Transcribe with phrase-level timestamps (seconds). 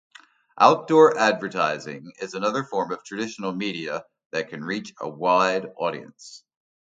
[0.57, 6.43] Outdoor advertising is another form of traditional media that can reach a wide audience.